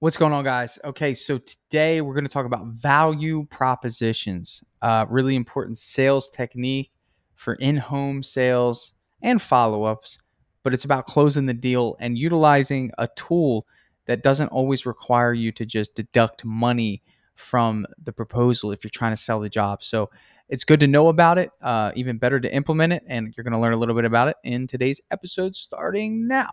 What's 0.00 0.16
going 0.16 0.32
on, 0.32 0.44
guys? 0.44 0.78
Okay, 0.84 1.12
so 1.12 1.38
today 1.38 2.00
we're 2.02 2.14
going 2.14 2.24
to 2.24 2.30
talk 2.30 2.46
about 2.46 2.66
value 2.66 3.44
propositions, 3.50 4.62
uh, 4.80 5.06
really 5.08 5.34
important 5.34 5.76
sales 5.76 6.30
technique 6.30 6.92
for 7.34 7.54
in 7.54 7.76
home 7.76 8.22
sales 8.22 8.92
and 9.24 9.42
follow 9.42 9.82
ups, 9.82 10.18
but 10.62 10.72
it's 10.72 10.84
about 10.84 11.08
closing 11.08 11.46
the 11.46 11.54
deal 11.54 11.96
and 11.98 12.16
utilizing 12.16 12.92
a 12.98 13.08
tool 13.16 13.66
that 14.06 14.22
doesn't 14.22 14.50
always 14.50 14.86
require 14.86 15.32
you 15.32 15.50
to 15.50 15.66
just 15.66 15.96
deduct 15.96 16.44
money 16.44 17.02
from 17.34 17.84
the 18.00 18.12
proposal 18.12 18.70
if 18.70 18.84
you're 18.84 18.90
trying 18.90 19.12
to 19.12 19.20
sell 19.20 19.40
the 19.40 19.48
job. 19.48 19.82
So 19.82 20.10
it's 20.48 20.62
good 20.62 20.78
to 20.78 20.86
know 20.86 21.08
about 21.08 21.38
it, 21.38 21.50
uh, 21.60 21.90
even 21.96 22.18
better 22.18 22.38
to 22.38 22.54
implement 22.54 22.92
it, 22.92 23.02
and 23.08 23.34
you're 23.36 23.42
going 23.42 23.52
to 23.52 23.58
learn 23.58 23.72
a 23.72 23.76
little 23.76 23.96
bit 23.96 24.04
about 24.04 24.28
it 24.28 24.36
in 24.44 24.68
today's 24.68 25.00
episode 25.10 25.56
starting 25.56 26.28
now 26.28 26.52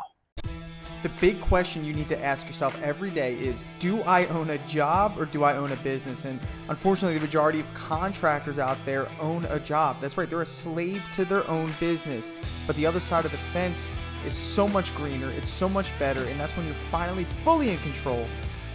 the 1.06 1.10
big 1.22 1.40
question 1.40 1.86
you 1.86 1.94
need 1.94 2.10
to 2.10 2.26
ask 2.26 2.48
yourself 2.48 2.82
every 2.82 3.12
day 3.12 3.36
is 3.36 3.64
do 3.78 4.02
I 4.02 4.26
own 4.26 4.50
a 4.50 4.58
job 4.66 5.20
or 5.20 5.26
do 5.26 5.44
I 5.44 5.56
own 5.56 5.72
a 5.72 5.76
business? 5.78 6.26
And 6.26 6.40
unfortunately, 6.68 7.20
the 7.20 7.24
majority 7.24 7.60
of 7.60 7.72
contractors 7.76 8.58
out 8.58 8.84
there 8.86 9.08
own 9.20 9.46
a 9.46 9.60
job. 9.60 10.02
That's 10.02 10.18
right, 10.18 10.28
they're 10.28 10.42
a 10.42 10.48
slave 10.48 11.08
to 11.12 11.24
their 11.24 11.48
own 11.48 11.72
business. 11.80 12.32
But 12.66 12.76
the 12.76 12.88
other 12.88 13.00
side 13.00 13.24
of 13.24 13.30
the 13.30 13.38
fence 13.38 13.88
is 14.26 14.34
so 14.34 14.68
much 14.68 14.96
greener, 14.96 15.30
it's 15.30 15.48
so 15.48 15.70
much 15.70 15.92
better, 16.00 16.24
and 16.24 16.40
that's 16.40 16.58
when 16.58 16.66
you're 16.66 16.74
finally 16.74 17.26
fully 17.26 17.70
in 17.70 17.78
control 17.78 18.26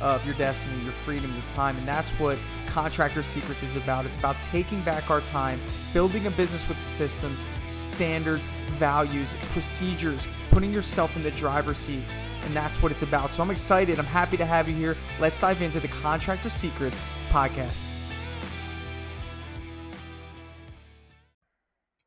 of 0.01 0.25
your 0.25 0.37
destiny, 0.37 0.81
your 0.85 0.93
freedom, 0.93 1.33
your 1.33 1.55
time. 1.55 1.77
And 1.79 1.87
that's 1.87 2.11
what 2.11 2.39
Contractor 2.67 3.25
Secrets 3.25 3.65
is 3.65 3.75
about. 3.75 4.07
It's 4.07 4.17
about 4.17 4.37
taking 4.45 4.83
back 4.83 5.11
our 5.11 5.21
time, 5.23 5.61
building 5.93 6.27
a 6.27 6.31
business 6.31 6.67
with 6.69 6.81
systems, 6.81 7.45
standards, 7.67 8.47
values, 8.79 9.35
procedures, 9.53 10.29
putting 10.51 10.73
yourself 10.73 11.17
in 11.17 11.23
the 11.23 11.31
driver's 11.33 11.79
seat. 11.79 12.05
And 12.45 12.57
that's 12.57 12.83
what 12.83 12.93
it's 12.93 13.03
about. 13.03 13.31
So 13.31 13.43
I'm 13.43 13.51
excited. 13.51 13.99
I'm 13.99 14.05
happy 14.05 14.37
to 14.37 14.45
have 14.45 14.69
you 14.69 14.75
here. 14.75 14.97
Let's 15.19 15.41
dive 15.41 15.63
into 15.63 15.81
the 15.81 15.89
Contractor 15.89 16.49
Secrets 16.49 17.01
podcast. 17.31 17.87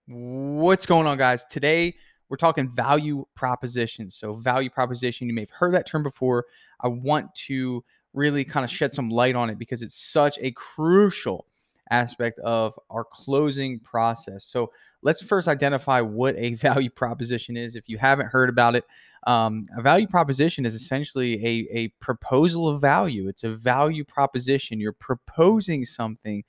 What's 0.07 0.85
going 0.85 1.07
on, 1.07 1.17
guys? 1.17 1.43
Today, 1.45 1.95
we're 2.29 2.37
talking 2.37 2.69
value 2.69 3.25
propositions. 3.35 4.15
So, 4.15 4.35
value 4.35 4.69
proposition, 4.69 5.27
you 5.27 5.33
may 5.33 5.41
have 5.41 5.49
heard 5.49 5.73
that 5.73 5.87
term 5.87 6.03
before. 6.03 6.45
I 6.81 6.87
want 6.87 7.33
to 7.47 7.83
really 8.13 8.43
kind 8.43 8.63
of 8.63 8.71
shed 8.71 8.93
some 8.93 9.09
light 9.09 9.35
on 9.35 9.49
it 9.49 9.57
because 9.57 9.81
it's 9.81 9.95
such 9.95 10.37
a 10.41 10.51
crucial 10.51 11.47
aspect 11.89 12.39
of 12.39 12.77
our 12.89 13.03
closing 13.03 13.79
process. 13.79 14.45
So 14.45 14.71
let's 15.01 15.21
first 15.21 15.47
identify 15.47 16.01
what 16.01 16.35
a 16.37 16.53
value 16.55 16.89
proposition 16.89 17.57
is. 17.57 17.75
If 17.75 17.89
you 17.89 17.97
haven't 17.97 18.27
heard 18.27 18.49
about 18.49 18.75
it, 18.75 18.85
um, 19.25 19.67
a 19.77 19.81
value 19.81 20.07
proposition 20.07 20.65
is 20.65 20.73
essentially 20.73 21.35
a, 21.45 21.67
a 21.71 21.87
proposal 21.99 22.67
of 22.67 22.81
value. 22.81 23.27
It's 23.27 23.43
a 23.43 23.55
value 23.55 24.03
proposition. 24.03 24.79
You're 24.79 24.91
proposing 24.91 25.85
something 25.85 26.43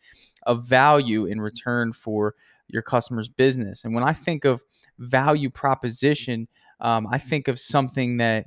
of 0.44 0.64
value 0.64 1.27
in 1.27 1.41
return 1.41 1.92
for 1.92 2.34
your 2.69 2.83
customer's 2.83 3.28
business. 3.28 3.84
And 3.84 3.95
when 3.95 4.05
I 4.05 4.12
think 4.12 4.45
of 4.45 4.62
value 4.98 5.50
proposition, 5.50 6.48
um, 6.80 7.06
I 7.11 7.19
think 7.19 7.48
of 7.48 7.61
something 7.61 8.17
that 8.19 8.47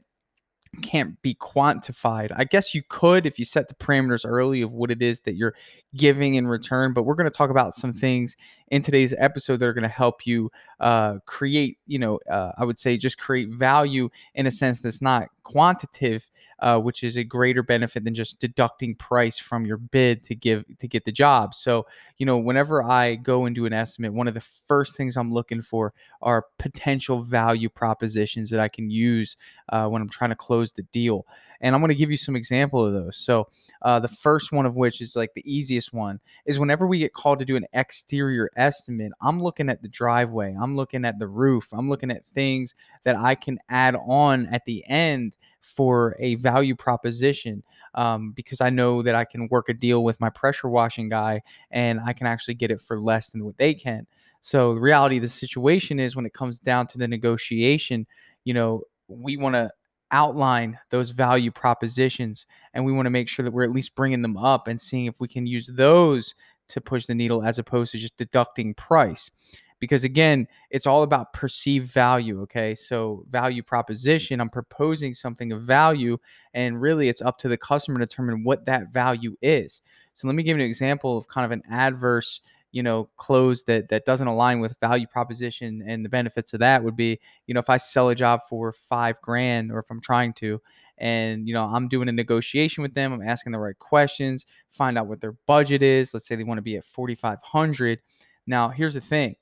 can't 0.82 1.22
be 1.22 1.36
quantified. 1.36 2.32
I 2.36 2.44
guess 2.44 2.74
you 2.74 2.82
could 2.88 3.26
if 3.26 3.40
you 3.40 3.46
set 3.46 3.68
the 3.68 3.76
parameters 3.76 4.26
early 4.26 4.62
of 4.62 4.72
what 4.72 4.92
it 4.92 5.02
is 5.02 5.22
that 5.22 5.36
you're 5.36 5.56
giving 5.96 6.36
in 6.36 6.48
return, 6.48 6.94
but 6.94 7.04
we're 7.04 7.16
going 7.16 7.30
to 7.30 7.36
talk 7.36 7.50
about 7.50 7.74
some 7.74 7.94
things 7.94 8.36
in 8.70 8.84
today's 8.84 9.14
episode 9.18 9.58
that 9.58 9.66
are 9.66 9.74
going 9.74 9.84
to 9.84 9.88
help 9.88 10.26
you 10.26 10.52
uh, 10.80 11.16
create, 11.26 11.78
you 11.88 12.00
know, 12.00 12.20
uh, 12.30 12.52
I 12.58 12.66
would 12.66 12.78
say 12.78 12.98
just 12.98 13.18
create 13.18 13.50
value 13.50 14.10
in 14.36 14.48
a 14.48 14.52
sense 14.52 14.82
that's 14.82 15.02
not 15.02 15.30
quantitative 15.44 16.30
uh, 16.60 16.80
which 16.80 17.04
is 17.04 17.18
a 17.18 17.24
greater 17.24 17.62
benefit 17.62 18.04
than 18.04 18.16
just 18.16 18.40
deducting 18.40 18.96
price 18.96 19.38
from 19.38 19.66
your 19.66 19.78
bid 19.78 20.24
to 20.24 20.36
give 20.36 20.66
to 20.80 20.88
get 20.88 21.06
the 21.06 21.12
job. 21.12 21.54
So, 21.54 21.86
you 22.18 22.26
know, 22.26 22.38
whenever 22.38 22.84
I 22.84 23.16
go 23.16 23.46
and 23.46 23.56
do 23.56 23.66
an 23.66 23.74
estimate, 23.74 24.14
one 24.14 24.28
of 24.28 24.34
the 24.34 24.46
first 24.68 24.98
things 24.98 25.18
I'm 25.18 25.34
looking 25.34 25.62
for 25.62 25.94
are 26.22 26.46
potential 26.58 27.22
value 27.22 27.70
propositions 27.70 28.50
that 28.50 28.60
I 28.60 28.68
can 28.68 28.90
use 28.90 29.38
uh, 29.70 29.88
when 29.88 30.02
I'm 30.02 30.10
trying 30.10 30.32
to 30.32 30.36
close 30.36 30.72
the 30.72 30.84
deal. 30.84 31.26
And 31.60 31.74
I'm 31.74 31.82
going 31.82 31.90
to 31.90 31.96
give 31.96 32.12
you 32.12 32.18
some 32.18 32.36
example 32.36 32.86
of 32.86 32.94
those. 32.94 33.18
So, 33.18 33.48
uh, 33.82 34.00
the 34.00 34.08
first 34.08 34.52
one 34.52 34.66
of 34.66 34.76
which 34.76 35.02
is 35.02 35.16
like 35.16 35.34
the 35.34 35.52
easiest 35.52 35.94
one 35.94 36.20
is 36.46 36.60
whenever 36.60 36.88
we 36.88 37.00
get 37.00 37.14
called 37.14 37.40
to 37.40 37.46
do 37.46 37.56
an 37.56 37.66
exterior 37.74 38.50
estimate, 38.56 39.12
I'm 39.22 39.42
looking 39.42 39.70
at 39.70 39.82
the 39.82 39.88
driveway, 39.88 40.56
I'm 40.60 40.76
looking 40.76 41.06
at 41.06 41.20
the 41.20 41.28
roof, 41.28 41.68
I'm 41.72 41.90
looking 41.90 42.12
at 42.12 42.24
things 42.34 42.76
that 43.04 43.16
I 43.16 43.36
can 43.36 43.60
add 43.70 43.96
on 43.96 44.48
at 44.48 44.66
the 44.66 44.84
end 44.88 45.34
for 45.62 46.16
a 46.20 46.36
value 46.36 46.76
proposition 46.76 47.64
um, 47.96 48.32
because 48.32 48.62
I 48.62 48.70
know 48.70 49.02
that 49.02 49.16
I 49.16 49.26
can 49.26 49.48
work 49.50 49.70
a 49.70 49.74
deal 49.74 50.04
with 50.04 50.20
my 50.20 50.30
pressure 50.30 50.70
washing 50.70 51.10
guy 51.10 51.42
and 51.72 52.00
I 52.06 52.14
can 52.14 52.28
actually 52.28 52.54
get 52.54 52.72
it 52.72 52.82
for 52.82 53.00
less 53.00 53.30
than 53.30 53.44
what 53.44 53.58
they 53.58 53.74
can. 53.74 54.06
So 54.42 54.76
the 54.76 54.82
reality 54.82 55.18
of 55.18 55.24
the 55.24 55.28
situation 55.28 56.00
is 56.00 56.16
when 56.16 56.26
it 56.26 56.34
comes 56.34 56.60
down 56.60 56.88
to 56.88 56.98
the 56.98 57.08
negotiation, 57.08 58.08
you 58.44 58.54
know, 58.54 58.84
we 59.08 59.36
want 59.36 59.56
to 59.56 59.70
outline 60.12 60.78
those 60.90 61.10
value 61.10 61.52
propositions 61.52 62.46
and 62.74 62.86
we 62.86 62.94
want 62.94 63.06
to 63.06 63.12
make 63.12 63.28
sure 63.28 63.44
that 63.44 63.52
we're 63.52 63.64
at 63.64 63.72
least 63.72 63.96
bringing 63.96 64.22
them 64.22 64.38
up 64.38 64.68
and 64.68 64.80
seeing 64.80 65.06
if 65.06 65.20
we 65.20 65.28
can 65.28 65.46
use 65.46 65.68
those 65.68 66.34
to 66.70 66.82
push 66.82 67.06
the 67.06 67.16
needle 67.16 67.44
as 67.44 67.60
opposed 67.60 67.92
to 67.92 67.98
just 67.98 68.16
deducting 68.18 68.74
price 68.74 69.32
because 69.80 70.04
again 70.04 70.48
it's 70.70 70.88
all 70.88 71.04
about 71.04 71.34
perceived 71.34 71.92
value 71.92 72.42
okay? 72.42 72.76
So 72.76 73.26
value 73.30 73.62
mm-hmm. 73.62 73.70
proposition 73.70 74.42
i'm 74.42 74.50
proposing 74.50 75.14
something 75.14 75.52
of 75.52 75.64
value 75.64 76.18
and 76.54 76.82
really 76.82 77.10
it's 77.10 77.22
up 77.22 77.38
to 77.40 77.48
the 77.48 77.58
customer 77.58 78.00
to 78.00 78.06
determine 78.06 78.44
what 78.44 78.66
that 78.66 78.92
value 78.92 79.36
is. 79.42 79.82
So 80.14 80.28
let 80.28 80.36
me 80.36 80.42
give 80.42 80.58
you 80.58 80.64
an 80.64 80.70
example 80.70 81.18
of 81.18 81.28
kind 81.28 81.46
of 81.46 81.52
an 81.52 81.62
adverse 81.70 82.42
you 82.72 82.84
know 82.84 83.10
close 83.16 83.64
that 83.64 83.90
that 83.90 84.06
doesn't 84.06 84.28
align 84.28 84.60
with 84.60 84.76
value 84.80 85.08
proposition 85.08 85.84
and 85.88 86.04
the 86.04 86.10
benefits 86.10 86.54
of 86.54 86.60
that 86.60 86.84
would 86.84 86.96
be 86.96 87.20
you 87.46 87.54
know 87.54 87.60
if 87.60 87.70
i 87.70 87.78
sell 87.78 88.10
a 88.10 88.16
job 88.16 88.42
for 88.50 88.72
five 88.72 89.20
grand 89.22 89.72
or 89.72 89.80
if 89.80 89.86
i'm 89.90 90.02
trying 90.02 90.34
to 90.34 90.62
and 90.98 91.48
you 91.48 91.54
know 91.54 91.64
i'm 91.64 91.88
doing 91.88 92.10
a 92.10 92.12
negotiation 92.12 92.82
with 92.84 92.94
them 92.94 93.14
i'm 93.14 93.22
asking 93.22 93.52
the 93.52 93.60
right 93.60 93.80
questions 93.80 94.46
find 94.70 94.98
out 94.98 95.08
what 95.08 95.22
their 95.22 95.32
budget 95.46 95.82
is 95.82 96.14
let's 96.14 96.28
say 96.28 96.36
they 96.36 96.44
want 96.44 96.58
to 96.58 96.62
be 96.62 96.76
at 96.76 96.84
4500 96.84 98.00
now 98.48 98.70
here's 98.70 98.96
the 98.96 99.02
thing 99.02 99.36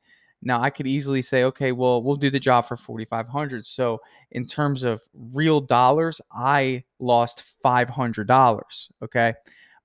now 0.45 0.61
I 0.61 0.69
could 0.69 0.87
easily 0.87 1.21
say, 1.21 1.43
okay, 1.43 1.71
well, 1.71 2.01
we'll 2.01 2.15
do 2.15 2.29
the 2.29 2.39
job 2.39 2.67
for 2.67 2.77
4,500. 2.77 3.65
So 3.65 3.99
in 4.31 4.45
terms 4.45 4.83
of 4.83 5.01
real 5.33 5.59
dollars, 5.59 6.21
I 6.31 6.83
lost 6.99 7.43
$500. 7.63 8.87
Okay. 9.03 9.33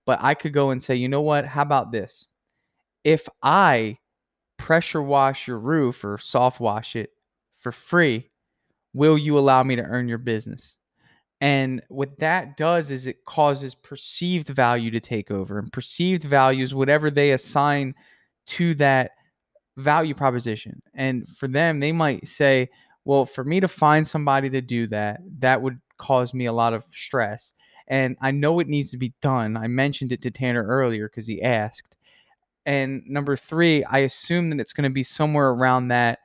But 0.05 0.19
I 0.23 0.35
could 0.35 0.53
go 0.53 0.71
and 0.71 0.83
say, 0.83 0.95
you 0.95 1.09
know 1.09 1.23
what? 1.23 1.47
How 1.47 1.63
about 1.63 1.93
this? 1.93 2.29
If 3.05 3.29
I 3.43 3.99
pressure 4.59 5.03
wash 5.03 5.49
your 5.49 5.59
roof 5.59 6.05
or 6.05 6.19
soft 6.19 6.61
wash 6.61 6.95
it 6.95 7.11
for 7.57 7.73
free, 7.73 8.29
will 8.93 9.17
you 9.17 9.39
allow 9.39 9.63
me 9.63 9.77
to 9.77 9.83
earn 9.83 10.09
your 10.09 10.19
business? 10.19 10.77
And 11.41 11.83
what 11.89 12.19
that 12.19 12.59
does 12.59 12.91
is 12.91 13.07
it 13.07 13.25
causes 13.25 13.75
perceived 13.75 14.49
value 14.49 14.91
to 14.91 15.01
take 15.01 15.31
over, 15.31 15.59
and 15.59 15.73
perceived 15.73 16.25
value 16.25 16.63
is 16.63 16.75
whatever 16.75 17.11
they 17.11 17.33
assign 17.33 17.95
to 18.49 18.75
that 18.75 19.13
value 19.77 20.15
proposition. 20.15 20.83
And 20.95 21.29
for 21.29 21.49
them, 21.49 21.81
they 21.81 21.93
might 21.93 22.29
say, 22.29 22.71
well, 23.05 23.27
for 23.27 23.45
me 23.45 23.61
to 23.61 23.69
find 23.69 24.07
somebody 24.07 24.51
to 24.51 24.61
do 24.61 24.87
that, 24.89 25.21
that 25.39 25.63
would 25.63 25.81
cause 25.99 26.35
me 26.35 26.47
a 26.47 26.53
lot 26.53 26.75
of 26.75 26.85
stress. 26.93 27.53
And 27.89 28.17
I 28.21 28.31
know 28.31 28.61
it 28.61 28.69
needs 28.69 28.91
to 28.93 28.99
be 28.99 29.15
done. 29.21 29.57
I 29.57 29.67
mentioned 29.67 30.13
it 30.13 30.23
to 30.23 30.31
Tanner 30.31 30.65
earlier 30.65 31.09
because 31.09 31.27
he 31.27 31.43
asked. 31.43 31.97
And 32.67 33.03
number 33.07 33.37
three, 33.37 33.83
I 33.85 33.99
assume 34.01 34.51
that 34.51 34.61
it's 34.61 34.73
going 34.73 34.85
to 34.85 34.95
be 34.95 35.03
somewhere 35.03 35.49
around 35.49 35.89
that 35.89 36.21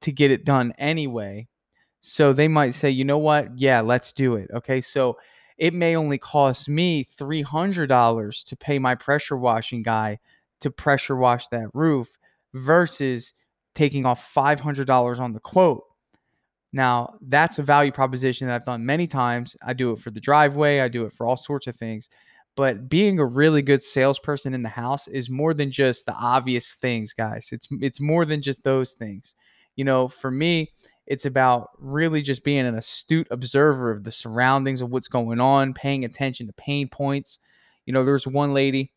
to 0.00 0.12
get 0.12 0.30
it 0.30 0.44
done 0.44 0.72
anyway. 0.76 1.46
So 2.00 2.32
they 2.32 2.48
might 2.48 2.74
say, 2.74 2.90
you 2.90 3.04
know 3.04 3.18
what? 3.18 3.58
Yeah, 3.58 3.80
let's 3.80 4.12
do 4.12 4.34
it. 4.34 4.50
Okay. 4.52 4.80
So 4.80 5.18
it 5.56 5.72
may 5.72 5.94
only 5.94 6.18
cost 6.18 6.68
me 6.68 7.06
$300 7.18 8.44
to 8.44 8.56
pay 8.56 8.78
my 8.78 8.94
pressure 8.94 9.36
washing 9.36 9.82
guy 9.82 10.18
to 10.60 10.70
pressure 10.70 11.16
wash 11.16 11.48
that 11.48 11.68
roof 11.74 12.08
versus 12.54 13.32
taking 13.74 14.06
off 14.06 14.32
$500 14.34 15.18
on 15.18 15.32
the 15.32 15.40
quote. 15.40 15.84
Now, 16.72 17.14
that's 17.20 17.58
a 17.58 17.62
value 17.62 17.92
proposition 17.92 18.46
that 18.46 18.54
I've 18.54 18.64
done 18.64 18.84
many 18.84 19.06
times. 19.06 19.56
I 19.64 19.74
do 19.74 19.92
it 19.92 20.00
for 20.00 20.10
the 20.10 20.20
driveway, 20.20 20.80
I 20.80 20.88
do 20.88 21.04
it 21.04 21.12
for 21.12 21.26
all 21.26 21.36
sorts 21.36 21.66
of 21.66 21.76
things. 21.76 22.08
But 22.56 22.88
being 22.88 23.18
a 23.18 23.24
really 23.24 23.62
good 23.62 23.82
salesperson 23.82 24.54
in 24.54 24.62
the 24.62 24.68
house 24.68 25.08
is 25.08 25.28
more 25.28 25.54
than 25.54 25.70
just 25.70 26.06
the 26.06 26.14
obvious 26.14 26.74
things, 26.74 27.12
guys. 27.12 27.48
It's 27.50 27.66
it's 27.80 28.00
more 28.00 28.24
than 28.24 28.42
just 28.42 28.62
those 28.62 28.92
things. 28.92 29.34
You 29.74 29.84
know, 29.84 30.08
for 30.08 30.30
me, 30.30 30.70
it's 31.06 31.26
about 31.26 31.70
really 31.78 32.22
just 32.22 32.44
being 32.44 32.64
an 32.64 32.76
astute 32.76 33.26
observer 33.30 33.90
of 33.90 34.04
the 34.04 34.12
surroundings 34.12 34.80
of 34.80 34.90
what's 34.90 35.08
going 35.08 35.40
on, 35.40 35.74
paying 35.74 36.04
attention 36.04 36.46
to 36.46 36.52
pain 36.52 36.88
points. 36.88 37.40
You 37.86 37.92
know, 37.92 38.04
there's 38.04 38.26
one 38.26 38.54
lady 38.54 38.92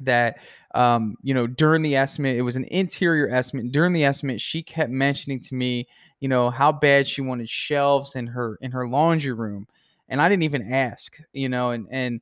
that 0.00 0.38
um, 0.74 1.16
you 1.22 1.34
know 1.34 1.46
during 1.46 1.82
the 1.82 1.96
estimate 1.96 2.36
it 2.36 2.42
was 2.42 2.56
an 2.56 2.64
interior 2.64 3.28
estimate 3.28 3.72
during 3.72 3.92
the 3.92 4.04
estimate 4.04 4.40
she 4.40 4.62
kept 4.62 4.90
mentioning 4.90 5.40
to 5.40 5.54
me 5.54 5.86
you 6.20 6.28
know 6.28 6.50
how 6.50 6.72
bad 6.72 7.06
she 7.06 7.20
wanted 7.20 7.48
shelves 7.48 8.16
in 8.16 8.26
her 8.26 8.58
in 8.60 8.70
her 8.70 8.88
laundry 8.88 9.32
room 9.32 9.66
and 10.08 10.20
I 10.20 10.28
didn't 10.28 10.42
even 10.42 10.72
ask, 10.72 11.18
you 11.32 11.48
know, 11.48 11.70
and 11.70 11.86
and 11.90 12.20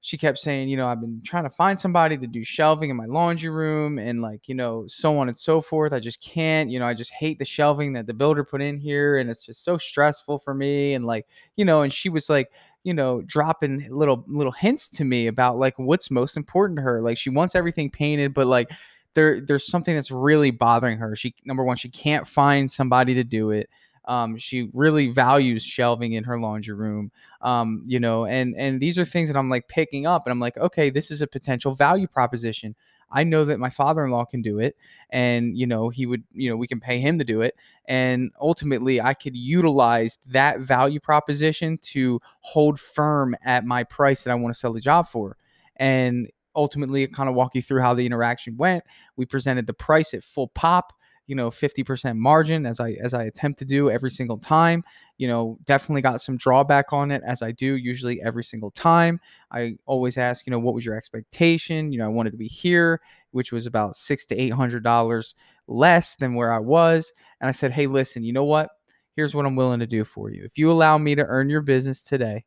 she 0.00 0.16
kept 0.16 0.38
saying, 0.38 0.68
you 0.68 0.76
know, 0.76 0.88
I've 0.88 1.00
been 1.00 1.20
trying 1.24 1.44
to 1.44 1.50
find 1.50 1.78
somebody 1.78 2.16
to 2.16 2.28
do 2.28 2.44
shelving 2.44 2.90
in 2.90 2.96
my 2.96 3.06
laundry 3.06 3.50
room 3.50 3.98
and 3.98 4.22
like, 4.22 4.48
you 4.48 4.54
know, 4.54 4.86
so 4.86 5.18
on 5.18 5.28
and 5.28 5.36
so 5.36 5.60
forth. 5.60 5.92
I 5.92 5.98
just 5.98 6.20
can't, 6.20 6.70
you 6.70 6.78
know, 6.78 6.86
I 6.86 6.94
just 6.94 7.10
hate 7.10 7.40
the 7.40 7.44
shelving 7.44 7.92
that 7.94 8.06
the 8.06 8.14
builder 8.14 8.44
put 8.44 8.62
in 8.62 8.78
here 8.78 9.18
and 9.18 9.28
it's 9.28 9.44
just 9.44 9.64
so 9.64 9.76
stressful 9.78 10.38
for 10.38 10.54
me 10.54 10.94
and 10.94 11.04
like, 11.06 11.26
you 11.56 11.64
know, 11.64 11.82
and 11.82 11.92
she 11.92 12.08
was 12.08 12.30
like, 12.30 12.52
you 12.86 12.94
know, 12.94 13.20
dropping 13.22 13.84
little 13.90 14.24
little 14.28 14.52
hints 14.52 14.88
to 14.88 15.04
me 15.04 15.26
about 15.26 15.58
like 15.58 15.76
what's 15.76 16.08
most 16.08 16.36
important 16.36 16.78
to 16.78 16.82
her. 16.84 17.02
Like 17.02 17.18
she 17.18 17.30
wants 17.30 17.56
everything 17.56 17.90
painted, 17.90 18.32
but 18.32 18.46
like 18.46 18.70
there 19.14 19.40
there's 19.40 19.66
something 19.66 19.96
that's 19.96 20.12
really 20.12 20.52
bothering 20.52 20.98
her. 20.98 21.16
She 21.16 21.34
number 21.44 21.64
one, 21.64 21.76
she 21.76 21.88
can't 21.88 22.28
find 22.28 22.70
somebody 22.70 23.12
to 23.14 23.24
do 23.24 23.50
it. 23.50 23.68
Um, 24.04 24.36
she 24.36 24.70
really 24.72 25.08
values 25.08 25.64
shelving 25.64 26.12
in 26.12 26.22
her 26.22 26.38
laundry 26.38 26.76
room. 26.76 27.10
Um, 27.40 27.82
you 27.86 27.98
know, 27.98 28.24
and 28.24 28.54
and 28.56 28.80
these 28.80 29.00
are 29.00 29.04
things 29.04 29.28
that 29.28 29.36
I'm 29.36 29.50
like 29.50 29.66
picking 29.66 30.06
up, 30.06 30.24
and 30.24 30.30
I'm 30.30 30.38
like, 30.38 30.56
okay, 30.56 30.88
this 30.88 31.10
is 31.10 31.20
a 31.22 31.26
potential 31.26 31.74
value 31.74 32.06
proposition. 32.06 32.76
I 33.10 33.24
know 33.24 33.44
that 33.44 33.58
my 33.58 33.70
father-in-law 33.70 34.26
can 34.26 34.42
do 34.42 34.58
it, 34.58 34.76
and 35.10 35.56
you 35.56 35.66
know 35.66 35.88
he 35.88 36.06
would, 36.06 36.24
you 36.32 36.50
know, 36.50 36.56
we 36.56 36.66
can 36.66 36.80
pay 36.80 36.98
him 36.98 37.18
to 37.18 37.24
do 37.24 37.40
it, 37.40 37.54
and 37.86 38.32
ultimately 38.40 39.00
I 39.00 39.14
could 39.14 39.36
utilize 39.36 40.18
that 40.26 40.60
value 40.60 41.00
proposition 41.00 41.78
to 41.92 42.20
hold 42.40 42.80
firm 42.80 43.36
at 43.44 43.64
my 43.64 43.84
price 43.84 44.24
that 44.24 44.30
I 44.30 44.34
want 44.34 44.54
to 44.54 44.58
sell 44.58 44.72
the 44.72 44.80
job 44.80 45.08
for. 45.08 45.36
And 45.76 46.30
ultimately, 46.54 47.06
kind 47.06 47.28
of 47.28 47.34
walk 47.34 47.54
you 47.54 47.62
through 47.62 47.82
how 47.82 47.94
the 47.94 48.06
interaction 48.06 48.56
went. 48.56 48.82
We 49.16 49.26
presented 49.26 49.66
the 49.66 49.74
price 49.74 50.14
at 50.14 50.24
full 50.24 50.48
pop 50.48 50.92
you 51.26 51.34
know 51.34 51.50
50% 51.50 52.16
margin 52.16 52.66
as 52.66 52.80
i 52.80 52.92
as 52.92 53.14
i 53.14 53.24
attempt 53.24 53.58
to 53.58 53.64
do 53.64 53.90
every 53.90 54.10
single 54.10 54.38
time 54.38 54.84
you 55.18 55.26
know 55.26 55.58
definitely 55.64 56.02
got 56.02 56.20
some 56.20 56.36
drawback 56.36 56.92
on 56.92 57.10
it 57.10 57.22
as 57.26 57.42
i 57.42 57.50
do 57.50 57.74
usually 57.76 58.22
every 58.22 58.44
single 58.44 58.70
time. 58.70 59.20
I 59.50 59.76
always 59.86 60.18
ask 60.18 60.46
you 60.46 60.50
know 60.50 60.58
what 60.58 60.74
was 60.74 60.84
your 60.84 60.96
expectation? 60.96 61.92
You 61.92 61.98
know 61.98 62.04
i 62.06 62.08
wanted 62.08 62.30
to 62.30 62.36
be 62.36 62.48
here 62.48 63.00
which 63.32 63.52
was 63.52 63.66
about 63.66 63.96
six 63.96 64.24
to 64.26 64.36
eight 64.36 64.52
hundred 64.52 64.82
dollars 64.82 65.34
less 65.66 66.14
than 66.16 66.34
where 66.34 66.52
i 66.52 66.58
was 66.58 67.12
and 67.40 67.48
i 67.48 67.52
said 67.52 67.72
hey 67.72 67.86
listen 67.86 68.22
you 68.22 68.32
know 68.32 68.44
what? 68.44 68.70
Here's 69.14 69.34
what 69.34 69.46
i'm 69.46 69.56
willing 69.56 69.80
to 69.80 69.86
do 69.86 70.04
for 70.04 70.30
you. 70.30 70.44
If 70.44 70.58
you 70.58 70.70
allow 70.70 70.98
me 70.98 71.14
to 71.14 71.24
earn 71.24 71.50
your 71.50 71.62
business 71.62 72.02
today 72.02 72.44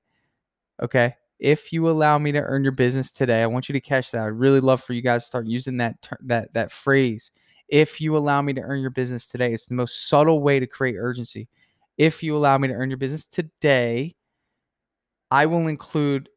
okay? 0.82 1.16
If 1.40 1.72
you 1.74 1.90
allow 1.90 2.18
me 2.18 2.32
to 2.34 2.40
earn 2.40 2.64
your 2.64 2.74
business 2.74 3.12
today 3.12 3.42
i 3.44 3.48
want 3.48 3.68
you 3.68 3.74
to 3.74 3.82
catch 3.82 4.12
that. 4.12 4.22
I'd 4.22 4.28
really 4.28 4.60
love 4.62 4.82
for 4.82 4.94
you 4.94 5.02
guys 5.02 5.24
to 5.24 5.28
start 5.28 5.48
using 5.48 5.78
that 5.78 6.02
ter- 6.02 6.20
that 6.22 6.54
that 6.54 6.72
phrase 6.72 7.32
if 7.70 8.02
you 8.02 8.18
allow 8.18 8.42
me 8.42 8.54
to 8.54 8.62
earn 8.62 8.82
your 8.82 8.90
business 8.90 9.28
today. 9.28 9.54
It's 9.54 9.68
the 9.68 9.76
most 9.76 10.10
subtle 10.10 10.42
way 10.42 10.60
to 10.60 10.68
create 10.68 10.96
urgency. 10.98 11.48
If 11.98 12.24
you 12.24 12.36
allow 12.36 12.58
me 12.58 12.68
to 12.68 12.74
earn 12.74 12.90
your 12.90 12.98
business 12.98 13.26
today, 13.26 14.16
I 15.32 15.46
will 15.46 15.68
include 15.68 16.30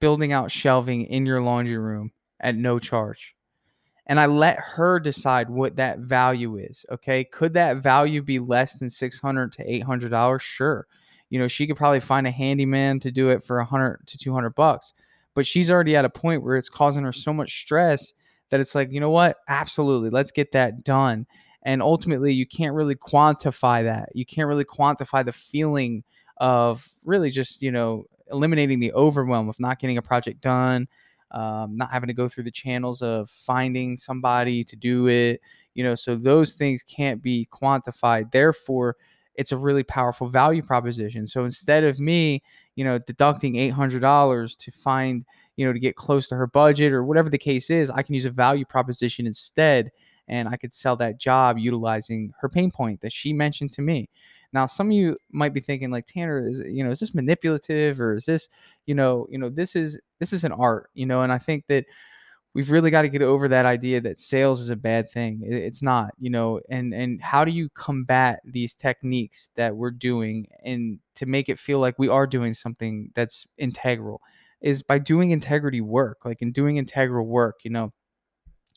building 0.00 0.32
out 0.32 0.50
shelving 0.50 1.04
in 1.04 1.26
your 1.26 1.40
laundry 1.40 1.78
room 1.78 2.12
at 2.40 2.56
no 2.56 2.78
charge. 2.78 3.34
And 4.06 4.18
I 4.18 4.26
let 4.26 4.58
her 4.58 4.98
decide 4.98 5.48
what 5.48 5.76
that 5.76 6.00
value 6.00 6.56
is. 6.56 6.84
Okay. 6.90 7.22
Could 7.24 7.54
that 7.54 7.76
value 7.76 8.22
be 8.22 8.40
less 8.40 8.74
than 8.74 8.90
600 8.90 9.52
to 9.52 9.64
$800? 9.64 10.40
Sure. 10.40 10.86
You 11.28 11.38
know, 11.38 11.46
she 11.46 11.66
could 11.66 11.76
probably 11.76 12.00
find 12.00 12.26
a 12.26 12.32
handyman 12.32 12.98
to 13.00 13.12
do 13.12 13.28
it 13.28 13.44
for 13.44 13.58
100 13.58 14.04
to 14.08 14.18
200 14.18 14.50
bucks, 14.50 14.94
but 15.34 15.46
she's 15.46 15.70
already 15.70 15.94
at 15.94 16.04
a 16.04 16.10
point 16.10 16.42
where 16.42 16.56
it's 16.56 16.68
causing 16.68 17.04
her 17.04 17.12
so 17.12 17.32
much 17.32 17.60
stress 17.60 18.12
that 18.50 18.60
it's 18.60 18.74
like, 18.74 18.92
you 18.92 19.00
know 19.00 19.10
what? 19.10 19.38
Absolutely. 19.48 20.10
Let's 20.10 20.30
get 20.30 20.52
that 20.52 20.84
done. 20.84 21.26
And 21.62 21.82
ultimately, 21.82 22.32
you 22.32 22.46
can't 22.46 22.74
really 22.74 22.94
quantify 22.94 23.84
that. 23.84 24.10
You 24.14 24.24
can't 24.24 24.48
really 24.48 24.64
quantify 24.64 25.24
the 25.24 25.32
feeling 25.32 26.04
of 26.38 26.88
really 27.04 27.30
just, 27.30 27.62
you 27.62 27.70
know, 27.70 28.04
eliminating 28.30 28.80
the 28.80 28.92
overwhelm 28.94 29.48
of 29.48 29.58
not 29.60 29.78
getting 29.78 29.98
a 29.98 30.02
project 30.02 30.40
done, 30.40 30.88
um, 31.32 31.76
not 31.76 31.92
having 31.92 32.08
to 32.08 32.14
go 32.14 32.28
through 32.28 32.44
the 32.44 32.50
channels 32.50 33.02
of 33.02 33.28
finding 33.28 33.96
somebody 33.96 34.64
to 34.64 34.76
do 34.76 35.08
it, 35.08 35.40
you 35.74 35.84
know, 35.84 35.94
so 35.94 36.16
those 36.16 36.52
things 36.52 36.82
can't 36.82 37.22
be 37.22 37.46
quantified. 37.52 38.32
Therefore, 38.32 38.96
it's 39.34 39.52
a 39.52 39.56
really 39.56 39.82
powerful 39.82 40.28
value 40.28 40.62
proposition. 40.62 41.26
So 41.26 41.44
instead 41.44 41.84
of 41.84 42.00
me, 42.00 42.42
you 42.74 42.84
know, 42.84 42.98
deducting 42.98 43.54
$800 43.54 44.56
to 44.58 44.70
find 44.72 45.24
you 45.60 45.66
know, 45.66 45.74
to 45.74 45.78
get 45.78 45.94
close 45.94 46.26
to 46.26 46.36
her 46.36 46.46
budget 46.46 46.90
or 46.90 47.04
whatever 47.04 47.28
the 47.28 47.36
case 47.36 47.68
is, 47.68 47.90
I 47.90 48.02
can 48.02 48.14
use 48.14 48.24
a 48.24 48.30
value 48.30 48.64
proposition 48.64 49.26
instead 49.26 49.92
and 50.26 50.48
I 50.48 50.56
could 50.56 50.72
sell 50.72 50.96
that 50.96 51.18
job 51.18 51.58
utilizing 51.58 52.32
her 52.40 52.48
pain 52.48 52.70
point 52.70 53.02
that 53.02 53.12
she 53.12 53.34
mentioned 53.34 53.70
to 53.72 53.82
me. 53.82 54.08
Now, 54.54 54.64
some 54.64 54.86
of 54.86 54.92
you 54.94 55.18
might 55.30 55.52
be 55.52 55.60
thinking 55.60 55.90
like 55.90 56.06
Tanner 56.06 56.48
is, 56.48 56.60
you 56.60 56.82
know, 56.82 56.90
is 56.90 56.98
this 57.00 57.14
manipulative 57.14 58.00
or 58.00 58.14
is 58.14 58.24
this, 58.24 58.48
you 58.86 58.94
know, 58.94 59.26
you 59.28 59.36
know, 59.36 59.50
this 59.50 59.76
is 59.76 59.98
this 60.18 60.32
is 60.32 60.44
an 60.44 60.52
art, 60.52 60.88
you 60.94 61.04
know, 61.04 61.20
and 61.20 61.30
I 61.30 61.36
think 61.36 61.66
that 61.66 61.84
we've 62.54 62.70
really 62.70 62.90
got 62.90 63.02
to 63.02 63.10
get 63.10 63.20
over 63.20 63.46
that 63.48 63.66
idea 63.66 64.00
that 64.00 64.18
sales 64.18 64.62
is 64.62 64.70
a 64.70 64.76
bad 64.76 65.10
thing. 65.10 65.42
It's 65.44 65.82
not, 65.82 66.12
you 66.18 66.30
know, 66.30 66.58
and 66.70 66.94
and 66.94 67.20
how 67.20 67.44
do 67.44 67.52
you 67.52 67.68
combat 67.74 68.40
these 68.46 68.74
techniques 68.74 69.50
that 69.56 69.76
we're 69.76 69.90
doing 69.90 70.46
and 70.64 71.00
to 71.16 71.26
make 71.26 71.50
it 71.50 71.58
feel 71.58 71.80
like 71.80 71.98
we 71.98 72.08
are 72.08 72.26
doing 72.26 72.54
something 72.54 73.10
that's 73.14 73.46
integral? 73.58 74.22
Is 74.60 74.82
by 74.82 74.98
doing 74.98 75.30
integrity 75.30 75.80
work, 75.80 76.24
like 76.24 76.42
in 76.42 76.52
doing 76.52 76.76
integral 76.76 77.26
work, 77.26 77.60
you 77.64 77.70
know, 77.70 77.92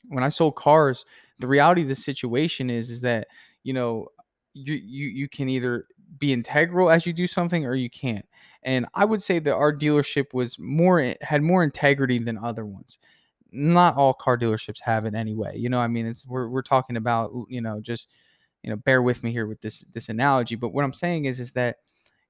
when 0.07 0.24
I 0.24 0.30
sold 0.30 0.56
cars, 0.56 1.06
the 1.39 1.47
reality 1.47 1.81
of 1.83 1.88
the 1.88 1.95
situation 1.95 2.69
is 2.69 2.89
is 2.89 3.01
that, 3.01 3.27
you 3.63 3.74
know, 3.74 4.07
you 4.53 4.74
you 4.75 5.07
you 5.07 5.30
can 5.30 5.50
either 5.50 5.88
be 6.19 6.33
integral 6.33 6.89
as 6.89 7.06
you 7.06 7.13
do 7.13 7.27
something 7.27 7.65
or 7.65 7.75
you 7.75 7.89
can't. 7.89 8.25
And 8.63 8.85
I 8.94 9.06
would 9.06 9.21
say 9.21 9.39
that 9.39 9.53
our 9.53 9.75
dealership 9.75 10.33
was 10.33 10.57
more 10.59 11.00
eh, 11.00 11.15
had 11.21 11.41
more 11.41 11.63
integrity 11.63 12.19
than 12.19 12.38
other 12.38 12.65
ones. 12.65 12.97
Not 13.51 13.97
all 13.97 14.13
car 14.13 14.38
dealerships 14.38 14.81
have 14.81 15.06
it 15.06 15.15
anyway. 15.15 15.57
You 15.57 15.69
know, 15.69 15.79
I 15.79 15.88
mean, 15.88 16.06
it's 16.06 16.25
we're 16.25 16.47
we're 16.47 16.62
talking 16.62 16.97
about, 16.97 17.31
you 17.50 17.62
know, 17.62 17.79
just 17.81 18.07
you 18.63 18.69
know, 18.69 18.77
bear 18.77 19.01
with 19.01 19.24
me 19.24 19.31
here 19.31 19.47
with 19.47 19.62
this 19.62 19.83
this 19.91 20.09
analogy, 20.09 20.56
but 20.56 20.69
what 20.69 20.86
I'm 20.86 20.94
saying 20.94 21.25
is 21.25 21.39
is 21.39 21.51
that 21.53 21.77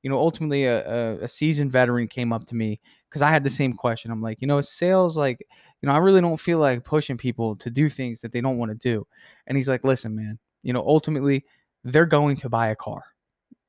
you 0.04 0.10
know, 0.10 0.18
ultimately 0.18 0.66
a, 0.66 0.86
a, 0.86 1.24
a 1.24 1.28
seasoned 1.28 1.72
veteran 1.72 2.08
came 2.08 2.34
up 2.34 2.46
to 2.48 2.56
me 2.56 2.82
because 3.14 3.22
I 3.22 3.30
had 3.30 3.44
the 3.44 3.50
same 3.52 3.74
question. 3.74 4.10
I'm 4.10 4.24
like, 4.24 4.42
you 4.42 4.48
know, 4.48 4.60
sales, 4.60 5.16
like, 5.16 5.46
you 5.82 5.88
know, 5.88 5.94
I 5.94 6.00
really 6.00 6.20
don't 6.20 6.40
feel 6.40 6.58
like 6.58 6.84
pushing 6.84 7.16
people 7.16 7.56
to 7.58 7.70
do 7.70 7.88
things 7.88 8.22
that 8.22 8.32
they 8.32 8.42
don't 8.42 8.58
want 8.58 8.72
to 8.72 8.76
do. 8.76 9.06
And 9.46 9.56
he's 9.56 9.70
like, 9.70 9.84
listen, 9.84 10.16
man, 10.16 10.40
you 10.64 10.74
know, 10.74 10.80
ultimately 10.80 11.46
they're 11.84 12.08
going 12.08 12.38
to 12.38 12.50
buy 12.50 12.70
a 12.70 12.76
car. 12.76 13.04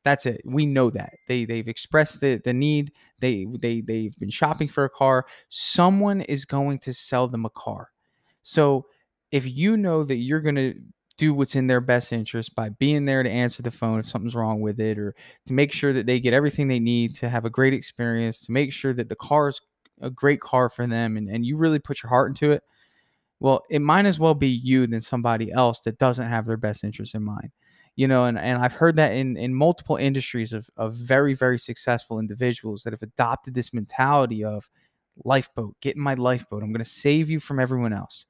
That's 0.02 0.24
it. 0.24 0.40
We 0.46 0.64
know 0.64 0.88
that. 0.90 1.12
They 1.28 1.44
they've 1.44 1.68
expressed 1.68 2.22
the, 2.22 2.40
the 2.42 2.54
need. 2.54 2.92
They 3.18 3.46
they 3.60 3.82
they've 3.82 4.18
been 4.18 4.30
shopping 4.30 4.68
for 4.68 4.84
a 4.84 4.90
car. 4.90 5.26
Someone 5.50 6.22
is 6.22 6.46
going 6.46 6.78
to 6.78 6.94
sell 6.94 7.28
them 7.28 7.44
a 7.44 7.50
car. 7.50 7.90
So 8.40 8.86
if 9.30 9.46
you 9.46 9.76
know 9.76 10.04
that 10.04 10.16
you're 10.16 10.40
going 10.40 10.54
to 10.54 10.74
do 11.16 11.32
what's 11.32 11.54
in 11.54 11.66
their 11.66 11.80
best 11.80 12.12
interest 12.12 12.54
by 12.54 12.68
being 12.68 13.04
there 13.04 13.22
to 13.22 13.30
answer 13.30 13.62
the 13.62 13.70
phone 13.70 14.00
if 14.00 14.08
something's 14.08 14.34
wrong 14.34 14.60
with 14.60 14.80
it 14.80 14.98
or 14.98 15.14
to 15.46 15.52
make 15.52 15.72
sure 15.72 15.92
that 15.92 16.06
they 16.06 16.18
get 16.18 16.34
everything 16.34 16.68
they 16.68 16.80
need 16.80 17.14
to 17.14 17.28
have 17.28 17.44
a 17.44 17.50
great 17.50 17.74
experience 17.74 18.40
to 18.40 18.52
make 18.52 18.72
sure 18.72 18.92
that 18.92 19.08
the 19.08 19.16
car 19.16 19.48
is 19.48 19.60
a 20.00 20.10
great 20.10 20.40
car 20.40 20.68
for 20.68 20.86
them 20.86 21.16
and, 21.16 21.28
and 21.28 21.46
you 21.46 21.56
really 21.56 21.78
put 21.78 22.02
your 22.02 22.10
heart 22.10 22.30
into 22.30 22.50
it 22.50 22.62
well 23.38 23.62
it 23.70 23.80
might 23.80 24.06
as 24.06 24.18
well 24.18 24.34
be 24.34 24.48
you 24.48 24.86
than 24.86 25.00
somebody 25.00 25.52
else 25.52 25.80
that 25.80 25.98
doesn't 25.98 26.28
have 26.28 26.46
their 26.46 26.56
best 26.56 26.82
interest 26.82 27.14
in 27.14 27.22
mind 27.22 27.50
you 27.94 28.08
know 28.08 28.24
and, 28.24 28.36
and 28.38 28.60
i've 28.60 28.72
heard 28.72 28.96
that 28.96 29.14
in, 29.14 29.36
in 29.36 29.54
multiple 29.54 29.96
industries 29.96 30.52
of, 30.52 30.68
of 30.76 30.94
very 30.94 31.34
very 31.34 31.58
successful 31.58 32.18
individuals 32.18 32.82
that 32.82 32.92
have 32.92 33.02
adopted 33.02 33.54
this 33.54 33.72
mentality 33.72 34.42
of 34.42 34.68
lifeboat 35.24 35.76
get 35.80 35.94
in 35.94 36.02
my 36.02 36.14
lifeboat 36.14 36.62
i'm 36.64 36.72
going 36.72 36.84
to 36.84 36.90
save 36.90 37.30
you 37.30 37.38
from 37.38 37.60
everyone 37.60 37.92
else 37.92 38.26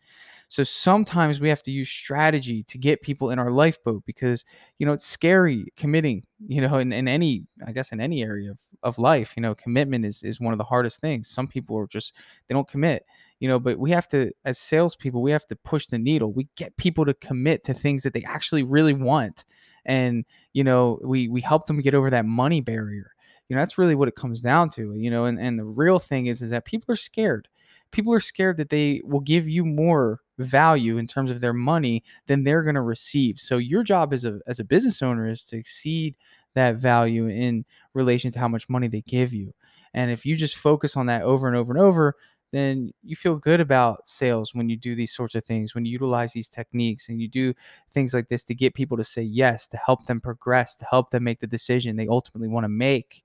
so 0.54 0.62
sometimes 0.62 1.40
we 1.40 1.48
have 1.48 1.64
to 1.64 1.72
use 1.72 1.88
strategy 1.88 2.62
to 2.62 2.78
get 2.78 3.02
people 3.02 3.30
in 3.30 3.40
our 3.40 3.50
lifeboat 3.50 4.04
because, 4.06 4.44
you 4.78 4.86
know, 4.86 4.92
it's 4.92 5.04
scary 5.04 5.72
committing, 5.76 6.22
you 6.46 6.60
know, 6.60 6.78
in, 6.78 6.92
in 6.92 7.08
any, 7.08 7.42
I 7.66 7.72
guess, 7.72 7.90
in 7.90 8.00
any 8.00 8.22
area 8.22 8.52
of, 8.52 8.58
of 8.84 8.96
life, 8.96 9.32
you 9.36 9.40
know, 9.40 9.56
commitment 9.56 10.04
is, 10.04 10.22
is 10.22 10.38
one 10.38 10.54
of 10.54 10.58
the 10.58 10.64
hardest 10.64 11.00
things. 11.00 11.28
Some 11.28 11.48
people 11.48 11.76
are 11.76 11.88
just, 11.88 12.12
they 12.46 12.54
don't 12.54 12.68
commit, 12.68 13.04
you 13.40 13.48
know, 13.48 13.58
but 13.58 13.80
we 13.80 13.90
have 13.90 14.06
to, 14.10 14.30
as 14.44 14.56
salespeople, 14.60 15.22
we 15.22 15.32
have 15.32 15.48
to 15.48 15.56
push 15.56 15.88
the 15.88 15.98
needle. 15.98 16.32
We 16.32 16.46
get 16.54 16.76
people 16.76 17.04
to 17.04 17.14
commit 17.14 17.64
to 17.64 17.74
things 17.74 18.04
that 18.04 18.12
they 18.12 18.22
actually 18.22 18.62
really 18.62 18.94
want. 18.94 19.44
And, 19.84 20.24
you 20.52 20.62
know, 20.62 21.00
we, 21.02 21.26
we 21.26 21.40
help 21.40 21.66
them 21.66 21.80
get 21.80 21.96
over 21.96 22.10
that 22.10 22.26
money 22.26 22.60
barrier 22.60 23.10
you 23.48 23.56
know 23.56 23.60
that's 23.60 23.76
really 23.76 23.94
what 23.94 24.08
it 24.08 24.16
comes 24.16 24.40
down 24.40 24.70
to 24.70 24.94
you 24.94 25.10
know 25.10 25.26
and, 25.26 25.38
and 25.38 25.58
the 25.58 25.64
real 25.64 25.98
thing 25.98 26.26
is 26.26 26.40
is 26.40 26.48
that 26.48 26.64
people 26.64 26.90
are 26.90 26.96
scared 26.96 27.46
people 27.94 28.12
are 28.12 28.20
scared 28.20 28.56
that 28.58 28.70
they 28.70 29.00
will 29.04 29.20
give 29.20 29.48
you 29.48 29.64
more 29.64 30.20
value 30.38 30.98
in 30.98 31.06
terms 31.06 31.30
of 31.30 31.40
their 31.40 31.52
money 31.52 32.02
than 32.26 32.44
they're 32.44 32.62
going 32.62 32.74
to 32.74 32.82
receive. 32.82 33.38
So 33.38 33.56
your 33.56 33.82
job 33.82 34.12
as 34.12 34.24
a 34.24 34.40
as 34.46 34.60
a 34.60 34.64
business 34.64 35.00
owner 35.00 35.28
is 35.28 35.44
to 35.46 35.56
exceed 35.56 36.16
that 36.54 36.76
value 36.76 37.28
in 37.28 37.64
relation 37.94 38.30
to 38.32 38.38
how 38.38 38.48
much 38.48 38.68
money 38.68 38.88
they 38.88 39.02
give 39.02 39.32
you. 39.32 39.54
And 39.94 40.10
if 40.10 40.26
you 40.26 40.36
just 40.36 40.56
focus 40.56 40.96
on 40.96 41.06
that 41.06 41.22
over 41.22 41.46
and 41.46 41.56
over 41.56 41.72
and 41.72 41.80
over, 41.80 42.16
then 42.52 42.92
you 43.02 43.16
feel 43.16 43.36
good 43.36 43.60
about 43.60 44.08
sales 44.08 44.54
when 44.54 44.68
you 44.68 44.76
do 44.76 44.94
these 44.94 45.14
sorts 45.14 45.34
of 45.34 45.44
things, 45.44 45.74
when 45.74 45.84
you 45.84 45.92
utilize 45.92 46.32
these 46.32 46.48
techniques 46.48 47.08
and 47.08 47.20
you 47.20 47.28
do 47.28 47.54
things 47.90 48.12
like 48.14 48.28
this 48.28 48.44
to 48.44 48.54
get 48.54 48.74
people 48.74 48.96
to 48.96 49.04
say 49.04 49.22
yes, 49.22 49.66
to 49.68 49.76
help 49.76 50.06
them 50.06 50.20
progress, 50.20 50.76
to 50.76 50.84
help 50.84 51.10
them 51.10 51.24
make 51.24 51.40
the 51.40 51.46
decision 51.46 51.96
they 51.96 52.08
ultimately 52.08 52.48
want 52.48 52.64
to 52.64 52.68
make 52.68 53.24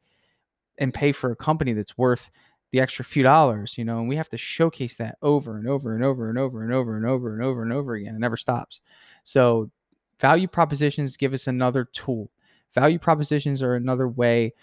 and 0.79 0.93
pay 0.93 1.11
for 1.11 1.31
a 1.31 1.35
company 1.35 1.73
that's 1.73 1.97
worth 1.97 2.31
the 2.71 2.79
extra 2.79 3.03
few 3.03 3.23
dollars, 3.23 3.77
you 3.77 3.85
know, 3.85 3.99
and 3.99 4.07
we 4.07 4.15
have 4.15 4.29
to 4.29 4.37
showcase 4.37 4.95
that 4.97 5.17
over 5.21 5.57
and 5.57 5.67
over 5.67 5.95
and 5.95 6.03
over 6.03 6.29
and 6.29 6.37
over 6.37 6.63
and 6.63 6.73
over 6.73 6.95
and 6.95 7.05
over 7.05 7.33
and 7.33 7.43
over 7.43 7.63
and 7.63 7.73
over 7.73 7.95
again. 7.95 8.15
It 8.15 8.19
never 8.19 8.37
stops. 8.37 8.81
So, 9.23 9.71
value 10.19 10.47
propositions 10.47 11.17
give 11.17 11.33
us 11.33 11.47
another 11.47 11.85
tool. 11.85 12.29
Value 12.73 12.99
propositions 12.99 13.63
are 13.63 13.75
another 13.75 14.07
way 14.07 14.53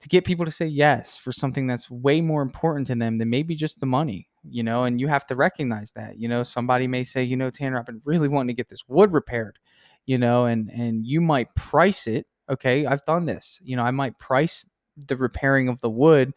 to 0.00 0.08
get 0.08 0.24
people 0.24 0.46
to 0.46 0.50
say 0.50 0.66
yes 0.66 1.16
for 1.16 1.30
something 1.30 1.66
that's 1.66 1.90
way 1.90 2.20
more 2.20 2.42
important 2.42 2.86
to 2.86 2.94
them 2.94 3.16
than 3.16 3.28
maybe 3.28 3.54
just 3.54 3.78
the 3.80 3.86
money, 3.86 4.28
you 4.42 4.62
know, 4.62 4.84
and 4.84 4.98
you 4.98 5.06
have 5.08 5.26
to 5.26 5.36
recognize 5.36 5.90
that. 5.92 6.18
You 6.18 6.26
know, 6.26 6.42
somebody 6.42 6.86
may 6.86 7.04
say, 7.04 7.22
you 7.22 7.36
know, 7.36 7.50
Tanner, 7.50 7.78
I've 7.78 7.86
been 7.86 8.00
really 8.04 8.28
wanting 8.28 8.48
to 8.48 8.54
get 8.54 8.68
this 8.68 8.88
wood 8.88 9.12
repaired, 9.12 9.58
you 10.06 10.18
know, 10.18 10.46
and 10.46 10.70
and 10.70 11.06
you 11.06 11.20
might 11.20 11.54
price 11.54 12.06
it. 12.06 12.26
Okay, 12.48 12.86
I've 12.86 13.04
done 13.04 13.26
this. 13.26 13.60
You 13.62 13.76
know, 13.76 13.84
I 13.84 13.90
might 13.92 14.18
price 14.18 14.66
the 14.96 15.16
repairing 15.16 15.68
of 15.68 15.80
the 15.80 15.90
wood 15.90 16.32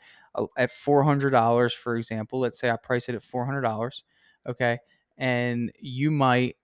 at 0.57 0.71
$400 0.71 1.73
for 1.73 1.95
example 1.95 2.39
let's 2.39 2.59
say 2.59 2.69
i 2.69 2.75
price 2.75 3.09
it 3.09 3.15
at 3.15 3.23
$400 3.23 4.01
okay 4.47 4.79
and 5.17 5.71
you 5.79 6.11
might 6.11 6.55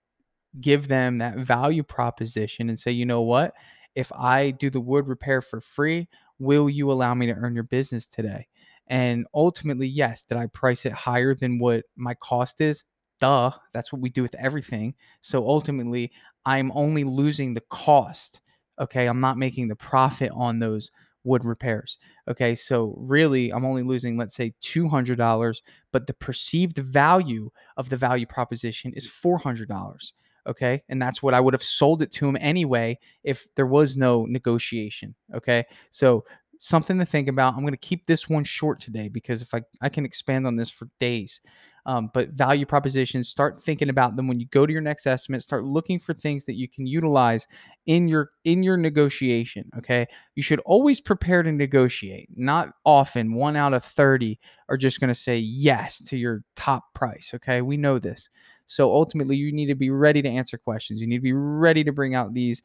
give 0.59 0.87
them 0.87 1.19
that 1.19 1.37
value 1.37 1.83
proposition 1.83 2.69
and 2.69 2.79
say 2.79 2.91
you 2.91 3.05
know 3.05 3.21
what? 3.21 3.53
If 3.95 4.11
i 4.13 4.51
do 4.51 4.69
the 4.69 4.79
wood 4.79 5.07
repair 5.07 5.41
for 5.41 5.61
free 5.61 6.07
will 6.39 6.69
you 6.69 6.91
allow 6.91 7.13
me 7.13 7.25
to 7.27 7.33
earn 7.33 7.53
your 7.53 7.63
business 7.63 8.07
today? 8.07 8.47
And 8.87 9.27
ultimately 9.33 9.87
yes 9.87 10.23
did 10.23 10.37
i 10.37 10.47
price 10.47 10.85
it 10.85 10.93
higher 10.93 11.35
than 11.35 11.59
what 11.59 11.85
my 11.95 12.13
cost 12.15 12.61
is? 12.61 12.83
Duh 13.19 13.51
that's 13.73 13.91
what 13.93 14.01
we 14.01 14.09
do 14.09 14.21
with 14.21 14.35
everything. 14.35 14.95
So 15.21 15.47
ultimately 15.47 16.11
i'm 16.45 16.71
only 16.73 17.03
losing 17.03 17.53
the 17.53 17.63
cost 17.69 18.41
okay? 18.79 19.07
I'm 19.07 19.19
not 19.19 19.37
making 19.37 19.67
the 19.67 19.75
profit 19.75 20.31
on 20.33 20.59
those 20.59 20.91
wood 21.23 21.45
repairs. 21.45 21.97
Okay, 22.27 22.55
so 22.55 22.95
really 22.97 23.51
I'm 23.51 23.65
only 23.65 23.83
losing, 23.83 24.17
let's 24.17 24.35
say, 24.35 24.53
$200, 24.61 25.57
but 25.91 26.07
the 26.07 26.13
perceived 26.13 26.77
value 26.77 27.51
of 27.77 27.89
the 27.89 27.97
value 27.97 28.25
proposition 28.25 28.93
is 28.93 29.07
$400. 29.07 30.11
Okay, 30.47 30.81
and 30.89 31.01
that's 31.01 31.21
what 31.21 31.33
I 31.33 31.39
would 31.39 31.53
have 31.53 31.63
sold 31.63 32.01
it 32.01 32.11
to 32.13 32.27
him 32.27 32.37
anyway 32.39 32.97
if 33.23 33.47
there 33.55 33.67
was 33.67 33.97
no 33.97 34.25
negotiation. 34.25 35.13
Okay, 35.35 35.65
so 35.91 36.23
something 36.59 36.99
to 36.99 37.05
think 37.05 37.27
about. 37.27 37.53
I'm 37.53 37.61
going 37.61 37.73
to 37.73 37.77
keep 37.77 38.05
this 38.05 38.29
one 38.29 38.43
short 38.43 38.79
today 38.79 39.09
because 39.09 39.41
if 39.41 39.53
I, 39.53 39.61
I 39.81 39.89
can 39.89 40.05
expand 40.05 40.45
on 40.45 40.55
this 40.55 40.69
for 40.69 40.87
days. 40.99 41.41
Um, 41.85 42.09
but 42.13 42.29
value 42.29 42.65
propositions, 42.65 43.29
start 43.29 43.61
thinking 43.61 43.89
about 43.89 44.15
them 44.15 44.27
when 44.27 44.39
you 44.39 44.47
go 44.51 44.65
to 44.65 44.71
your 44.73 44.81
next 44.81 45.07
estimate. 45.07 45.41
Start 45.41 45.63
looking 45.63 45.99
for 45.99 46.13
things 46.13 46.45
that 46.45 46.55
you 46.55 46.67
can 46.67 46.85
utilize 46.85 47.47
in 47.85 48.07
your 48.07 48.31
in 48.43 48.63
your 48.63 48.77
negotiation. 48.77 49.69
Okay, 49.77 50.05
you 50.35 50.43
should 50.43 50.59
always 50.61 50.99
prepare 50.99 51.41
to 51.41 51.51
negotiate. 51.51 52.29
Not 52.35 52.73
often, 52.85 53.33
one 53.33 53.55
out 53.55 53.73
of 53.73 53.83
thirty 53.83 54.39
are 54.67 54.77
just 54.77 54.99
going 54.99 55.07
to 55.07 55.15
say 55.15 55.37
yes 55.37 55.99
to 56.03 56.17
your 56.17 56.43
top 56.55 56.93
price. 56.93 57.31
Okay, 57.35 57.61
we 57.61 57.77
know 57.77 57.97
this. 57.97 58.29
So 58.67 58.91
ultimately, 58.91 59.35
you 59.35 59.51
need 59.51 59.67
to 59.67 59.75
be 59.75 59.89
ready 59.89 60.21
to 60.21 60.29
answer 60.29 60.57
questions. 60.57 61.01
You 61.01 61.07
need 61.07 61.17
to 61.17 61.23
be 61.23 61.33
ready 61.33 61.83
to 61.83 61.91
bring 61.91 62.13
out 62.13 62.33
these 62.33 62.61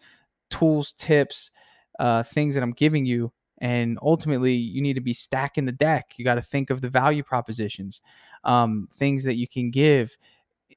tools, 0.50 0.92
tips, 0.98 1.50
uh, 1.98 2.22
things 2.24 2.54
that 2.54 2.62
I'm 2.62 2.72
giving 2.72 3.06
you 3.06 3.32
and 3.64 3.98
ultimately 4.02 4.52
you 4.52 4.82
need 4.82 4.92
to 4.92 5.00
be 5.00 5.14
stacking 5.14 5.64
the 5.64 5.72
deck. 5.72 6.12
You 6.16 6.24
got 6.24 6.34
to 6.34 6.42
think 6.42 6.68
of 6.68 6.82
the 6.82 6.88
value 6.88 7.22
propositions 7.22 8.02
um, 8.44 8.88
things 8.98 9.24
that 9.24 9.36
you 9.36 9.48
can 9.48 9.70
give 9.70 10.16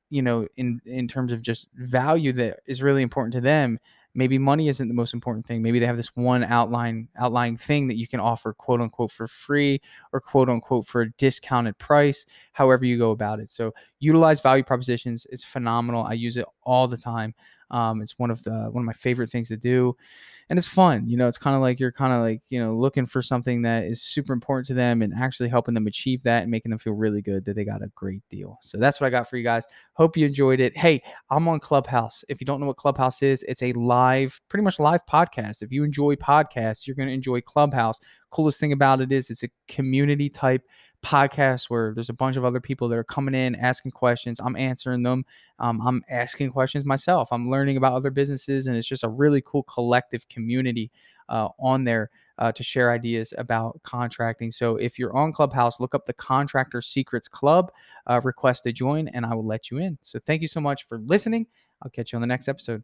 you 0.09 0.21
know 0.21 0.47
in 0.55 0.81
in 0.85 1.05
terms 1.07 1.33
of 1.33 1.41
just 1.41 1.67
value 1.75 2.31
that 2.33 2.61
is 2.65 2.81
really 2.81 3.03
important 3.03 3.33
to 3.33 3.41
them. 3.41 3.77
Maybe 4.15 4.39
money 4.39 4.67
isn't 4.67 4.87
the 4.87 4.95
most 4.95 5.13
important 5.13 5.45
thing. 5.45 5.61
Maybe 5.61 5.79
they 5.79 5.85
have 5.85 5.97
this 5.97 6.15
one 6.15 6.45
outline 6.45 7.09
outlying 7.19 7.57
thing 7.57 7.87
that 7.89 7.97
you 7.97 8.07
can 8.07 8.21
offer 8.21 8.53
quote 8.53 8.79
unquote 8.79 9.11
for 9.11 9.27
free 9.27 9.81
or 10.13 10.21
quote 10.21 10.49
unquote 10.49 10.87
for 10.87 11.01
a 11.01 11.11
discounted 11.11 11.77
price 11.77 12.25
however 12.53 12.85
you 12.85 12.97
go 12.97 13.11
about 13.11 13.41
it. 13.41 13.49
So 13.49 13.73
utilize 13.99 14.39
value 14.39 14.63
propositions. 14.63 15.27
It's 15.29 15.43
phenomenal. 15.43 16.03
I 16.03 16.13
use 16.13 16.37
it 16.37 16.45
all 16.63 16.87
the 16.87 16.97
time 16.97 17.35
um, 17.71 18.01
it's 18.01 18.17
one 18.17 18.31
of 18.31 18.43
the 18.43 18.69
one 18.71 18.81
of 18.81 18.85
my 18.85 18.93
favorite 18.93 19.29
things 19.29 19.49
to 19.49 19.57
do 19.57 19.95
and 20.49 20.57
it's 20.57 20.67
fun. 20.67 21.07
You 21.07 21.17
know, 21.17 21.27
it's 21.27 21.37
kind 21.37 21.55
of 21.55 21.61
like 21.61 21.79
you're 21.79 21.91
kind 21.91 22.13
of 22.13 22.21
like, 22.21 22.41
you 22.47 22.59
know, 22.59 22.73
looking 22.75 23.05
for 23.05 23.21
something 23.21 23.61
that 23.63 23.83
is 23.83 24.01
super 24.01 24.31
important 24.31 24.65
to 24.67 24.73
them 24.73 25.01
and 25.01 25.13
actually 25.13 25.49
helping 25.49 25.73
them 25.73 25.87
achieve 25.87 26.23
that 26.23 26.43
and 26.43 26.51
making 26.51 26.69
them 26.69 26.79
feel 26.79 26.93
really 26.93 27.21
good 27.21 27.43
that 27.45 27.55
they 27.55 27.65
got 27.65 27.83
a 27.83 27.87
great 27.95 28.21
deal. 28.29 28.57
So 28.61 28.77
that's 28.77 29.01
what 29.01 29.07
I 29.07 29.09
got 29.09 29.29
for 29.29 29.35
you 29.37 29.43
guys. 29.43 29.65
Hope 29.93 30.15
you 30.15 30.25
enjoyed 30.25 30.61
it. 30.61 30.77
Hey, 30.77 31.01
I'm 31.29 31.47
on 31.49 31.59
Clubhouse. 31.59 32.23
If 32.29 32.39
you 32.39 32.45
don't 32.45 32.61
know 32.61 32.67
what 32.67 32.77
Clubhouse 32.77 33.21
is, 33.21 33.43
it's 33.43 33.61
a 33.61 33.73
live, 33.73 34.39
pretty 34.47 34.63
much 34.63 34.79
live 34.79 35.05
podcast. 35.05 35.61
If 35.61 35.71
you 35.71 35.83
enjoy 35.83 36.15
podcasts, 36.15 36.87
you're 36.87 36.95
going 36.95 37.09
to 37.09 37.13
enjoy 37.13 37.41
Clubhouse. 37.41 37.99
Coolest 38.29 38.59
thing 38.59 38.71
about 38.71 39.01
it 39.01 39.11
is 39.11 39.29
it's 39.29 39.43
a 39.43 39.49
community 39.67 40.29
type 40.29 40.63
podcast 41.03 41.69
where 41.69 41.93
there's 41.93 42.09
a 42.09 42.13
bunch 42.13 42.35
of 42.35 42.45
other 42.45 42.59
people 42.59 42.89
that 42.89 42.97
are 42.97 43.03
coming 43.03 43.35
in 43.35 43.55
asking 43.55 43.91
questions. 43.91 44.39
I'm 44.43 44.55
answering 44.55 45.03
them. 45.03 45.25
Um, 45.59 45.81
I'm 45.85 46.03
asking 46.09 46.51
questions 46.51 46.85
myself. 46.85 47.29
I'm 47.31 47.49
learning 47.49 47.77
about 47.77 47.93
other 47.93 48.11
businesses, 48.11 48.67
and 48.67 48.75
it's 48.75 48.87
just 48.87 49.03
a 49.03 49.09
really 49.09 49.41
cool 49.45 49.63
collective 49.63 50.27
community 50.27 50.91
uh, 51.29 51.49
on 51.59 51.83
there 51.83 52.09
uh, 52.39 52.51
to 52.51 52.63
share 52.63 52.91
ideas 52.91 53.33
about 53.37 53.81
contracting. 53.83 54.51
So 54.51 54.75
if 54.77 54.99
you're 54.99 55.15
on 55.15 55.33
Clubhouse, 55.33 55.79
look 55.79 55.95
up 55.95 56.05
the 56.05 56.13
Contractor 56.13 56.81
Secrets 56.81 57.27
Club, 57.27 57.71
uh, 58.07 58.21
request 58.23 58.63
to 58.63 58.71
join, 58.71 59.07
and 59.09 59.25
I 59.25 59.33
will 59.33 59.45
let 59.45 59.71
you 59.71 59.77
in. 59.77 59.97
So 60.03 60.19
thank 60.25 60.41
you 60.41 60.47
so 60.47 60.59
much 60.59 60.85
for 60.85 60.99
listening. 60.99 61.47
I'll 61.81 61.91
catch 61.91 62.11
you 62.11 62.17
on 62.17 62.21
the 62.21 62.27
next 62.27 62.47
episode. 62.47 62.83